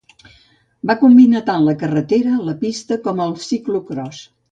[0.91, 4.23] Va combinar tant la carretera, la pista com el ciclocròs.